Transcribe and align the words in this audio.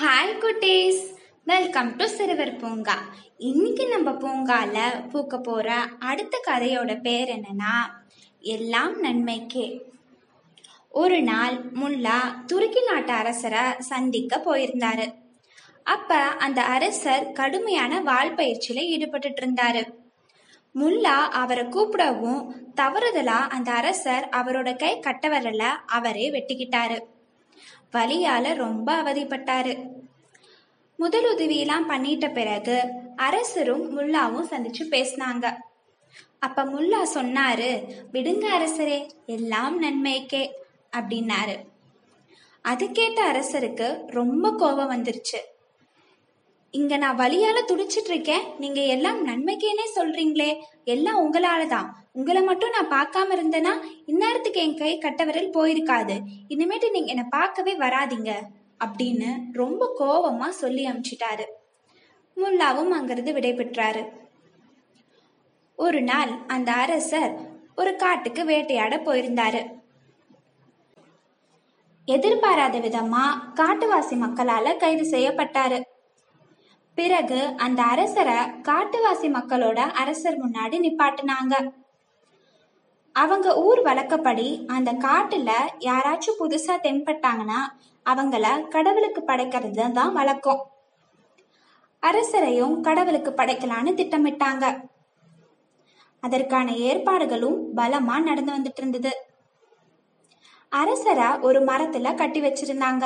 Hi 0.00 0.40
குட்டீஸ். 0.40 1.02
Welcome 1.44 1.96
to 1.96 2.06
சிறுவர் 2.06 2.56
பூங்கா 2.56 2.96
இன்னைக்கு 3.38 3.88
நம்ம 3.88 4.10
பூங்கால 4.10 4.78
பூக்க 5.12 5.36
போற 5.38 5.76
அடுத்த 5.98 6.40
கதையோட 6.46 7.00
பேர் 7.00 7.28
என்னன்னா 7.28 7.76
எல்லாம் 8.40 9.02
நன்மைக்கே. 9.02 9.80
ஒரு 10.90 11.22
நாள் 11.22 11.54
முல்லா 11.54 12.18
துருக்கி 12.46 12.82
நாட்டு 12.84 13.12
அரசரை 13.12 13.58
சந்திக்க 13.78 14.42
போயிருந்தாரு. 14.46 15.14
அப்ப 15.82 16.14
அந்த 16.16 16.62
அரசர் 16.62 17.32
கடுமையான 17.32 18.00
வால் 18.00 18.34
பயிற்சியில 18.34 18.76
ஈடுபட்டு 18.76 19.28
இருந்தாரு. 19.28 19.94
முல்லா 20.74 21.18
அவரை 21.42 21.64
கூப்பிடவும் 21.64 22.54
தவறுதலா 22.76 23.42
அந்த 23.56 23.72
அரசர் 23.72 24.28
அவரோட 24.36 24.78
கை 24.78 25.00
கட்டவரல 25.00 25.62
அவரே 25.86 26.30
வெட்டிக்கிட்டாரு. 26.30 26.98
வலியால 27.92 28.54
ரொம்ப 28.54 29.02
அவதிப்பட்டாரு. 29.02 29.74
முதலுதவியெல்லாம் 30.98 31.88
பண்ணிட்ட 31.88 32.32
பிறகு 32.32 32.76
அரசரும் 33.16 33.98
முல்லாவும் 33.98 34.48
சந்திச்சு 34.50 34.84
பேசினாங்க. 34.90 35.56
அப்ப 36.38 36.64
முல்லா 36.64 37.00
சொன்னாரு 37.14 37.70
விடுங்க 38.12 38.46
அரசரே 38.58 39.10
எல்லாம் 39.26 39.82
நன்மைக்கே 39.82 40.52
அப்படின்னாரு. 40.96 41.56
அது 42.62 42.90
கேட்ட 42.90 43.32
அரசருக்கு 43.32 44.06
ரொம்ப 44.06 44.52
கோபம் 44.52 44.90
வந்துருச்சு. 44.90 45.40
இங்க 46.70 46.96
நான் 46.96 47.18
வழியால 47.18 47.64
துடிச்சிட்டு 47.68 48.08
இருக்கேன் 48.08 48.42
நீங்க 48.58 48.80
எல்லாம் 48.80 49.28
நன்மைக்கேனே 49.28 49.82
சொல்றீங்களே. 49.94 50.58
எல்லாம் 50.84 51.32
உங்களாலதான். 51.32 51.86
உங்களை 52.12 52.42
மட்டும் 52.42 52.70
நான் 52.70 53.08
பார்க்காம 53.08 53.32
இருந்தேன்னா 53.32 53.72
இந்நேரத்துக்கு 54.06 54.52
என் 54.52 54.76
கை 54.76 54.98
கட்டவரில் 54.98 55.56
போயிருக்காது. 55.56 56.20
இனிமேட்டு 56.48 56.90
நீங்க 56.90 57.08
என்னை 57.08 57.24
பார்க்கவே 57.30 57.78
வராதீங்க. 57.78 58.32
அப்படின்னு 58.84 59.36
ரொம்ப 59.52 59.96
கோபமா 59.98 60.48
சொல்லி 60.48 60.86
அமிச்சிட்டாரு. 60.86 61.44
முல்லாவும் 62.36 62.88
அங்கிருந்து 62.88 63.32
விடைபெற்றாரு. 63.32 64.08
ஒரு 65.76 66.02
நாள் 66.02 66.30
அந்த 66.46 66.72
அரசர் 66.72 67.38
ஒரு 67.76 67.96
காட்டுக்கு 67.96 68.44
வேட்டையாட 68.44 68.96
போயிருந்தாரு. 68.96 69.74
எதிர்பாராத 72.04 72.78
விதமா 72.78 73.22
காட்டுவாசி 73.54 74.10
மக்களால 74.10 74.76
கைது 74.76 75.18
செய்யப்பட்டாரு. 75.18 75.82
பிறகு 76.96 77.40
அந்த 77.56 77.82
அரசரை 77.82 78.36
காட்டுவாசி 78.68 79.28
மக்களோட 79.36 79.78
அரசர் 79.78 80.38
முன்னாடி 80.44 80.76
நிப்பாட்டினாங்க. 80.86 81.70
அவங்க 83.12 83.56
ஊர் 83.56 83.82
வழக்கப்படி 83.82 84.64
அந்த 84.66 84.92
காட்டுல 84.92 85.50
யாராச்சும் 85.78 86.40
புதுசா 86.40 86.74
தென்பட்டாங்கன்னா 86.82 87.60
அவங்கள 88.04 88.68
கடவுளுக்கு 88.68 89.22
படைக்கிறது 89.26 89.92
தான் 89.92 90.12
வழக்கம். 90.12 90.70
அரசரையும் 92.02 92.80
கடவுளுக்கு 92.80 93.30
படைக்கலான்னு 93.30 93.92
திட்டமிட்டாங்க. 94.00 94.64
அதற்கான 96.20 96.72
ஏற்பாடுகளும் 96.72 97.76
பலமா 97.76 98.22
நடந்து 98.22 98.52
வந்துட்டு 98.52 98.82
இருந்தது. 98.82 99.12
அரசரை 100.68 101.38
ஒரு 101.40 101.64
மரத்துல 101.64 102.14
கட்டி 102.14 102.40
வச்சிருந்தாங்க. 102.40 103.04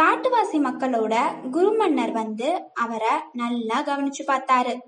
காட்டுவாசி 0.00 0.58
மக்களோட 0.58 1.14
குருமன்னர் 1.50 2.12
வந்து 2.12 2.62
அவரை 2.74 3.14
நல்லா 3.32 3.82
கவனிச்சு 3.82 4.22
பார்த்தாரு. 4.26 4.80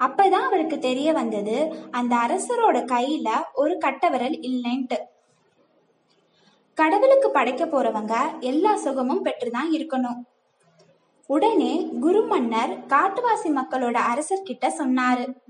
அப்பதான் 0.00 0.46
அவருக்கு 0.46 0.78
தெரிய 0.78 1.12
வந்தது 1.12 1.74
அந்த 1.90 2.16
அரசரோட 2.16 2.78
கையில 2.92 3.28
ஒரு 3.54 3.78
கட்டவிரல் 3.78 4.38
இல்லைன்ட்டு. 4.40 4.98
கடவுளுக்கு 6.74 7.30
படைக்க 7.30 7.66
போறவங்க 7.66 8.38
எல்லா 8.40 8.76
சுகமும் 8.76 9.24
பெற்றுதான் 9.24 9.70
இருக்கணும். 9.72 10.20
உடனே 11.26 11.88
குருமன்னர் 12.00 12.86
காட்டுவாசி 12.86 13.48
மக்களோட 13.48 13.98
அரசர்கிட்ட 14.12 14.68
சொன்னாரு. 14.78 15.40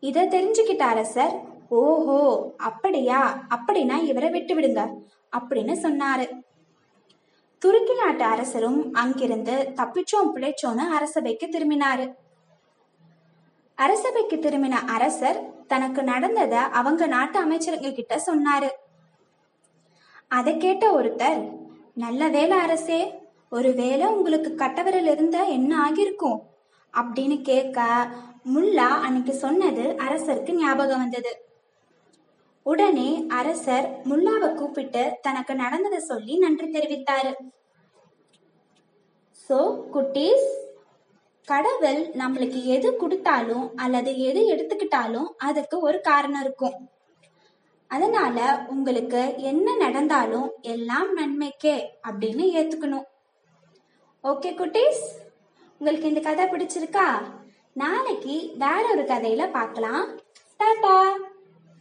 இத 0.00 0.24
தெரிஞ்சுக்கிட்ட 0.24 0.82
அரசர் 0.92 1.34
ஓஹோ 1.68 2.52
அப்படியா 2.56 3.46
அப்படின்னா 3.48 4.02
இவரை 4.02 4.30
விட்டு 4.30 4.54
விடுங்க 4.54 4.80
அப்படின்னு 5.38 5.74
சொன்னாரு. 5.82 6.26
துருக்கி 7.62 7.94
நாட்டு 7.94 8.24
அரசரும் 8.24 8.92
அங்கிருந்து 8.92 9.72
தப்பிச்சோம் 9.74 10.30
பிழைச்சோன்னு 10.34 10.84
அரசபைக்கு 10.96 11.46
திரும்பினாரு. 11.46 12.14
அரசபைக்கு 13.74 14.36
திரும்பின 14.36 14.70
அரசர் 14.70 15.66
தனக்கு 15.66 16.02
நடந்தத 16.02 16.50
அவங்க 16.50 17.06
நாட்டு 17.06 17.38
அமைச்சருங்க 17.44 17.92
கிட்ட 17.92 18.22
சொன்னாரு. 18.26 18.70
அதை 20.28 20.56
கேட்ட 20.56 21.00
ஒருத்தர் 21.00 21.40
நல்ல 21.94 22.28
வேலை 22.28 22.58
அரசே 22.58 23.00
ஒருவேளை 23.50 24.06
உங்களுக்கு 24.06 24.50
கட்டவரில் 24.56 25.10
இருந்த 25.10 25.44
என்ன 25.44 25.72
ஆகியிருக்கும்? 25.82 26.42
அப்படின்னு 26.92 27.42
கேட்க 27.42 28.08
முல்லா 28.54 28.88
அன்னைக்கு 29.06 29.34
சொன்னது 29.34 29.82
அரசருக்கு 29.82 30.52
ஞாபகம் 30.52 30.98
வந்தது. 30.98 31.51
உடனே 32.66 33.10
அரசர் 33.38 33.86
முல்லாவை 34.10 34.48
கூப்பிட்டு 34.54 35.02
தனக்கு 35.22 35.54
நடந்ததை 35.54 36.00
சொல்லி 36.10 36.34
நன்றி 36.38 36.66
தெரிவித்தாரு. 36.66 37.32
சோ 39.48 39.58
குட்டீஸ் 39.94 40.48
கடவுள் 41.48 42.02
நம்மளுக்கு 42.20 42.60
எது 42.74 42.88
கொடுத்தாலும் 42.96 43.64
அல்லது 43.76 44.10
எது 44.28 44.40
எடுத்துக்கிட்டாலும் 44.54 45.28
அதுக்கு 45.48 45.76
ஒரு 45.80 46.00
காரணம் 46.00 46.40
இருக்கும். 46.40 46.76
அதனால 47.90 48.66
உங்களுக்கு 48.74 49.22
என்ன 49.50 49.74
நடந்தாலும் 49.76 50.48
எல்லாம் 50.74 51.10
நன்மைக்கே 51.14 51.76
அப்படின்னு 52.08 52.44
ஏத்துக்கணும். 52.58 53.06
ஓகே 54.24 54.52
குட்டீஸ் 54.60 55.02
உங்களுக்கு 55.80 56.10
இந்த 56.12 56.22
கதை 56.28 56.46
பிடிச்சிருக்கா? 56.46 57.08
நாளைக்கு 57.82 58.36
வேற 58.64 58.84
ஒரு 58.94 59.04
கதையில 59.12 59.42
பார்க்கலாம். 59.58 60.06
டாடா 60.60 60.96